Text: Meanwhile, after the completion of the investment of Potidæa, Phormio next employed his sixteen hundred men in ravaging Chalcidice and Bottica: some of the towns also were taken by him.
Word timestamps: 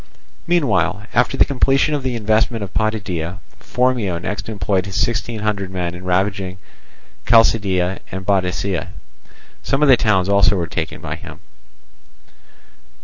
Meanwhile, 0.47 1.03
after 1.13 1.37
the 1.37 1.45
completion 1.45 1.93
of 1.93 2.01
the 2.01 2.15
investment 2.15 2.63
of 2.63 2.73
Potidæa, 2.73 3.37
Phormio 3.59 4.17
next 4.19 4.49
employed 4.49 4.87
his 4.87 4.99
sixteen 4.99 5.41
hundred 5.41 5.69
men 5.69 5.93
in 5.93 6.03
ravaging 6.05 6.57
Chalcidice 7.29 7.99
and 8.11 8.25
Bottica: 8.25 8.87
some 9.61 9.83
of 9.83 9.89
the 9.89 9.95
towns 9.97 10.27
also 10.27 10.55
were 10.55 10.65
taken 10.65 11.01
by 11.01 11.17
him. 11.17 11.39